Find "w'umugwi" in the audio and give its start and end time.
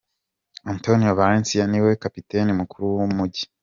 2.97-3.43